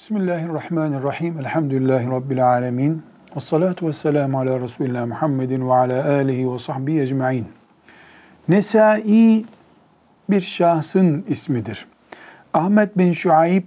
Bismillahirrahmanirrahim. 0.00 1.38
Elhamdülillahi 1.38 2.10
Rabbil 2.10 2.46
alemin. 2.46 3.02
Ve 3.36 3.40
salatu 3.40 3.88
ve 3.88 3.92
selamu 3.92 4.38
ala 4.38 4.60
Resulillah 4.60 5.06
Muhammedin 5.06 5.68
ve 5.68 5.72
ala 5.72 6.14
alihi 6.14 6.52
ve 6.52 6.58
sahbihi 6.58 7.00
ecma'in. 7.00 7.46
Nesai 8.48 9.44
bir 10.30 10.40
şahsın 10.40 11.24
ismidir. 11.28 11.86
Ahmet 12.54 12.98
bin 12.98 13.12
Şuayb 13.12 13.64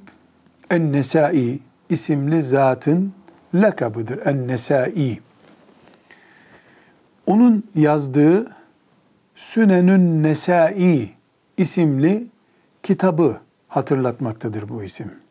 en-Nesai 0.70 1.60
isimli 1.90 2.44
zatın 2.44 3.14
lakabıdır. 3.54 4.26
En-Nesai. 4.26 5.20
Onun 7.28 7.64
yazdığı 7.76 8.52
Sünenün 9.36 10.24
Nesai 10.24 11.10
isimli 11.58 12.28
kitabı 12.84 13.38
hatırlatmaktadır 13.68 14.70
bu 14.70 14.84
isim. 14.84 15.23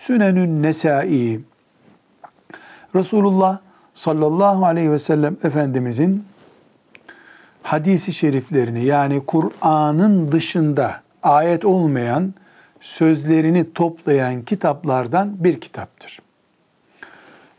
Sünenün 0.00 0.62
Nesai 0.62 1.40
Resulullah 2.94 3.58
sallallahu 3.94 4.66
aleyhi 4.66 4.92
ve 4.92 4.98
sellem 4.98 5.36
Efendimizin 5.44 6.24
hadisi 7.62 8.12
şeriflerini 8.12 8.84
yani 8.84 9.26
Kur'an'ın 9.26 10.32
dışında 10.32 11.02
ayet 11.22 11.64
olmayan 11.64 12.34
sözlerini 12.80 13.72
toplayan 13.72 14.42
kitaplardan 14.42 15.44
bir 15.44 15.60
kitaptır. 15.60 16.18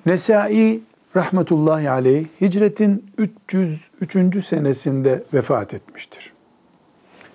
Nesai 0.06 0.80
rahmetullahi 1.16 1.90
aleyh 1.90 2.26
hicretin 2.42 3.12
303. 3.18 4.46
senesinde 4.46 5.24
vefat 5.34 5.74
etmiştir. 5.74 6.34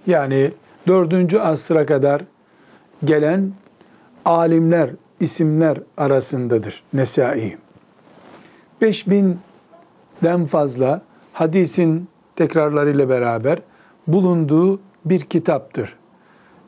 Yani 0.06 0.50
4. 0.86 1.34
asra 1.34 1.86
kadar 1.86 2.22
gelen 3.04 3.52
alimler, 4.26 4.90
isimler 5.20 5.78
arasındadır 5.96 6.82
Nesai. 6.92 7.56
5000'den 8.82 10.46
fazla 10.46 11.02
hadisin 11.32 12.08
tekrarlarıyla 12.36 13.08
beraber 13.08 13.58
bulunduğu 14.06 14.80
bir 15.04 15.20
kitaptır. 15.20 15.96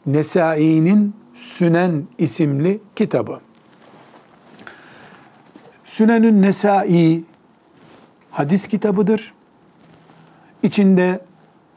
Nesai'nin 0.07 1.15
Sünen 1.35 2.05
isimli 2.19 2.81
kitabı. 2.97 3.41
Sünenün 5.85 6.43
Nesai 6.43 7.25
hadis 8.31 8.69
kitabıdır. 8.69 9.35
İçinde 10.63 11.21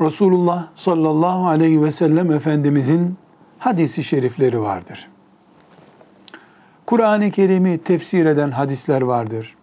Resulullah 0.02 0.68
sallallahu 0.76 1.48
aleyhi 1.48 1.84
ve 1.84 1.92
sellem 1.92 2.32
Efendimizin 2.32 3.18
hadisi 3.60 4.04
şerifleri 4.04 4.62
vardır. 4.62 5.11
Kur'an-ı 6.92 7.32
Kerim'i 7.32 7.78
tefsir 7.78 8.26
eden 8.26 8.52
hadisler 8.52 9.02
vardır. 9.02 9.56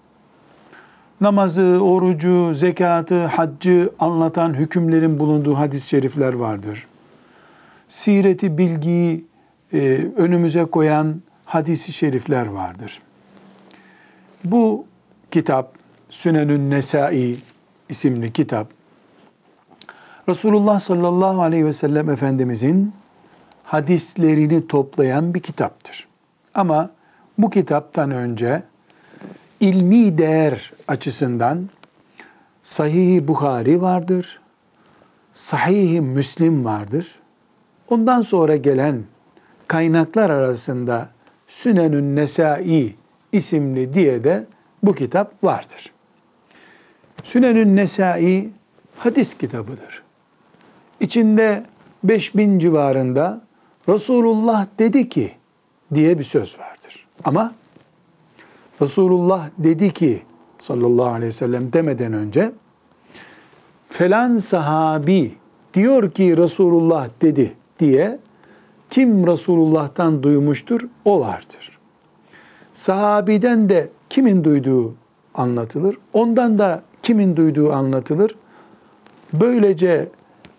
Namazı, 1.20 1.78
orucu, 1.82 2.54
zekatı, 2.54 3.26
haccı 3.26 3.90
anlatan 3.98 4.54
hükümlerin 4.54 5.18
bulunduğu 5.18 5.54
hadis-i 5.54 5.88
şerifler 5.88 6.32
vardır. 6.32 6.86
Sireti, 7.88 8.58
bilgiyi 8.58 9.24
e, 9.72 9.78
önümüze 10.16 10.64
koyan 10.64 11.22
hadisi 11.44 11.92
şerifler 11.92 12.46
vardır. 12.46 13.02
Bu 14.44 14.86
kitap, 15.30 15.72
Sünenün 16.10 16.70
Nesai 16.70 17.36
isimli 17.88 18.32
kitap, 18.32 18.66
Resulullah 20.28 20.80
sallallahu 20.80 21.42
aleyhi 21.42 21.66
ve 21.66 21.72
sellem 21.72 22.10
Efendimizin 22.10 22.92
hadislerini 23.64 24.66
toplayan 24.66 25.34
bir 25.34 25.40
kitaptır. 25.40 26.08
Ama 26.54 26.97
bu 27.38 27.50
kitaptan 27.50 28.10
önce 28.10 28.62
ilmi 29.60 30.18
değer 30.18 30.72
açısından 30.88 31.68
Sahih-i 32.62 33.28
Bukhari 33.28 33.82
vardır, 33.82 34.40
Sahih-i 35.32 36.00
Müslim 36.00 36.64
vardır. 36.64 37.14
Ondan 37.88 38.22
sonra 38.22 38.56
gelen 38.56 39.02
kaynaklar 39.66 40.30
arasında 40.30 41.08
Sünenün 41.48 42.16
Nesai 42.16 42.94
isimli 43.32 43.94
diye 43.94 44.24
de 44.24 44.46
bu 44.82 44.94
kitap 44.94 45.44
vardır. 45.44 45.92
Sünenün 47.24 47.76
Nesai 47.76 48.50
hadis 48.98 49.38
kitabıdır. 49.38 50.02
İçinde 51.00 51.64
5000 52.04 52.58
civarında 52.58 53.40
Resulullah 53.88 54.66
dedi 54.78 55.08
ki 55.08 55.32
diye 55.94 56.18
bir 56.18 56.24
söz 56.24 56.58
vardır. 56.58 56.77
Ama 57.24 57.54
Resulullah 58.82 59.48
dedi 59.58 59.92
ki 59.92 60.22
sallallahu 60.58 61.08
aleyhi 61.08 61.26
ve 61.26 61.32
sellem 61.32 61.72
demeden 61.72 62.12
önce 62.12 62.52
falan 63.88 64.38
sahabi 64.38 65.34
diyor 65.74 66.10
ki 66.10 66.36
Resulullah 66.36 67.08
dedi 67.22 67.52
diye 67.78 68.18
kim 68.90 69.26
Resulullah'tan 69.26 70.22
duymuştur 70.22 70.80
o 71.04 71.20
vardır. 71.20 71.78
Sahabiden 72.74 73.68
de 73.68 73.88
kimin 74.10 74.44
duyduğu 74.44 74.94
anlatılır. 75.34 75.98
Ondan 76.12 76.58
da 76.58 76.82
kimin 77.02 77.36
duyduğu 77.36 77.72
anlatılır. 77.72 78.34
Böylece 79.32 80.08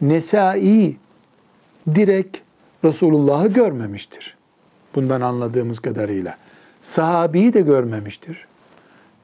Nesai 0.02 0.96
direkt 1.96 2.38
Resulullah'ı 2.84 3.47
görmemiştir. 3.47 4.38
Bundan 4.96 5.22
anladığımız 5.22 5.80
kadarıyla. 5.80 6.38
Sahabiyi 6.81 7.53
de 7.53 7.62
görmemiştir. 7.62 8.47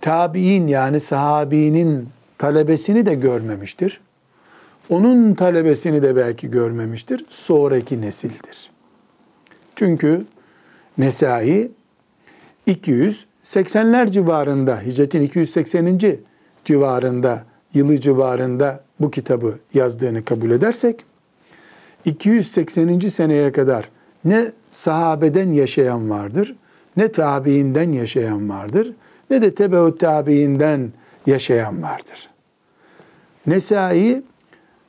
Tabi'in 0.01 0.67
yani 0.67 0.99
sahabinin 0.99 2.09
talebesini 2.38 3.05
de 3.05 3.16
görmemiştir. 3.16 4.01
Onun 4.89 5.33
talebesini 5.33 6.01
de 6.01 6.16
belki 6.16 6.51
görmemiştir. 6.51 7.25
Sonraki 7.29 8.01
nesildir. 8.01 8.71
Çünkü 9.75 10.25
Nesai 10.97 11.71
280'ler 12.67 14.11
civarında, 14.11 14.81
hicretin 14.81 15.22
280. 15.22 15.99
civarında, 16.66 17.43
yılı 17.73 17.99
civarında 17.99 18.83
bu 18.99 19.11
kitabı 19.11 19.59
yazdığını 19.73 20.25
kabul 20.25 20.51
edersek, 20.51 21.03
280. 22.05 22.99
seneye 22.99 23.51
kadar 23.51 23.89
ne 24.25 24.51
sahabeden 24.72 25.53
yaşayan 25.53 26.09
vardır, 26.09 26.55
ne 26.97 27.11
tabiinden 27.11 27.91
yaşayan 27.91 28.50
vardır, 28.50 28.94
ne 29.29 29.41
de 29.41 29.56
tebeut 29.56 30.00
tabiinden 30.00 30.91
yaşayan 31.25 31.83
vardır. 31.83 32.29
Nesai, 33.47 34.23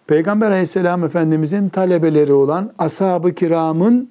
Peygamber 0.06 0.50
aleyhisselam 0.50 1.05
efendimizin 1.05 1.69
talebeleri 1.69 2.33
olan 2.33 2.72
ashab-ı 2.78 3.34
kiramın 3.34 4.11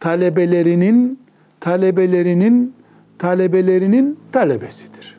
talebelerinin, 0.00 1.20
talebelerinin, 1.60 2.74
talebelerinin 3.18 4.18
talebesidir. 4.32 5.18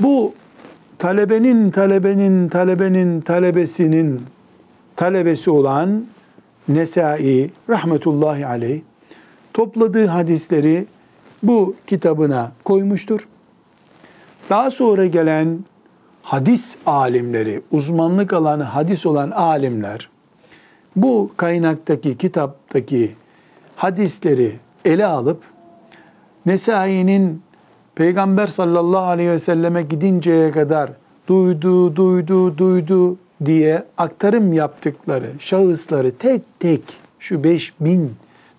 Bu 0.00 0.34
talebenin, 0.98 1.70
talebenin, 1.70 2.48
talebenin, 2.48 3.20
talebesinin 3.20 4.20
talebesi 4.96 5.50
olan 5.50 6.04
Nesai 6.68 7.50
rahmetullahi 7.68 8.46
aleyh 8.46 8.80
topladığı 9.54 10.06
hadisleri 10.06 10.86
bu 11.42 11.74
kitabına 11.86 12.52
koymuştur. 12.64 13.28
Daha 14.50 14.70
sonra 14.70 15.06
gelen 15.06 15.58
hadis 16.22 16.76
alimleri, 16.86 17.62
uzmanlık 17.70 18.32
alanı 18.32 18.62
hadis 18.62 19.06
olan 19.06 19.30
alimler 19.30 20.08
bu 20.96 21.30
kaynaktaki, 21.36 22.18
kitaptaki 22.18 23.12
hadisleri 23.76 24.56
ele 24.84 25.06
alıp 25.06 25.42
Nesai'nin 26.46 27.42
Peygamber 27.94 28.46
sallallahu 28.46 29.04
aleyhi 29.04 29.30
ve 29.30 29.38
selleme 29.38 29.82
gidinceye 29.82 30.50
kadar 30.50 30.90
duydu, 31.28 31.96
duydu, 31.96 32.58
duydu 32.58 33.16
diye 33.44 33.84
aktarım 33.98 34.52
yaptıkları 34.52 35.30
şahısları 35.38 36.16
tek 36.18 36.42
tek 36.60 36.82
şu 37.18 37.44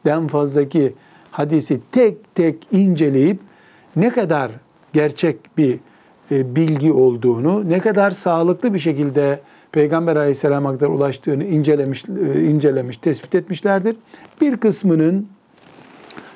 5000'den 0.06 0.28
fazlaki 0.28 0.94
hadisi 1.32 1.80
tek 1.92 2.36
tek 2.36 2.68
inceleyip 2.72 3.40
ne 3.96 4.10
kadar 4.10 4.52
gerçek 4.94 5.58
bir 5.58 5.80
e, 6.32 6.56
bilgi 6.56 6.92
olduğunu, 6.92 7.70
ne 7.70 7.80
kadar 7.80 8.12
sağlıklı 8.12 8.74
bir 8.74 8.80
şekilde 8.80 9.40
Peygamber 9.72 10.16
Aleyhisselam'a 10.16 10.74
kadar 10.74 10.88
ulaştığını 10.88 11.44
incelemiş, 11.44 12.04
e, 12.36 12.44
incelemiş, 12.44 12.98
tespit 12.98 13.36
etmişlerdir. 13.36 13.96
Bir 14.42 14.58
kısmının 14.58 15.28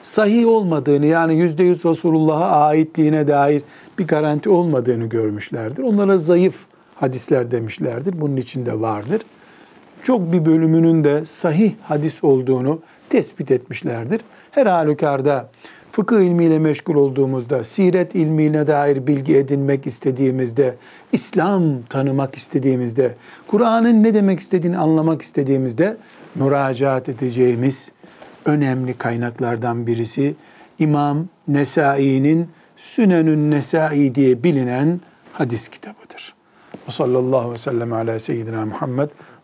sahih 0.04 0.48
olmadığını 0.48 1.06
yani 1.06 1.36
yüzde 1.36 1.63
yüz 1.63 1.86
Resulullah'a 1.86 2.68
aitliğine 2.68 3.28
dair 3.28 3.62
bir 4.00 4.08
garanti 4.08 4.50
olmadığını 4.50 5.06
görmüşlerdir. 5.06 5.84
Onlara 5.84 6.18
zayıf 6.18 6.56
hadisler 6.96 7.52
demişlerdir. 7.52 8.22
Bunun 8.22 8.38
içinde 8.38 8.81
vardır. 8.81 9.22
Çok 10.07 10.31
bir 10.31 10.45
bölümünün 10.45 11.04
de 11.04 11.25
sahih 11.25 11.71
hadis 11.83 12.24
olduğunu 12.24 12.80
tespit 13.09 13.51
etmişlerdir. 13.51 14.21
Her 14.51 14.65
halükarda 14.65 15.50
fıkıh 15.92 16.21
ilmiyle 16.21 16.59
meşgul 16.59 16.95
olduğumuzda, 16.95 17.63
siret 17.63 18.15
ilmine 18.15 18.68
dair 18.68 19.07
bilgi 19.07 19.38
edinmek 19.38 19.88
istediğimizde, 19.88 20.75
İslam 21.12 21.63
tanımak 21.89 22.36
istediğimizde, 22.36 23.15
Kur'an'ın 23.48 24.04
ne 24.04 24.13
demek 24.13 24.39
istediğini 24.39 24.77
anlamak 24.77 25.21
istediğimizde 25.21 25.98
müracaat 26.36 27.10
edeceğimiz 27.10 27.92
önemli 28.45 28.94
kaynaklardan 28.94 29.88
birisi 29.88 30.36
İmam 30.80 31.25
Nesai'nin 31.48 32.50
Sünenün 32.77 33.51
Nesai 33.51 34.15
diye 34.15 34.44
bilinen 34.44 35.01
hadis 35.33 35.68
kitabıdır. 35.68 36.36
Ve 36.88 36.92
sallallahu 36.92 37.38
aleyhi 37.38 37.53
ve 37.53 37.57
sellem 37.57 37.94
ala 37.94 38.19
seyyidina 38.19 38.65
Muhammed 38.65 39.10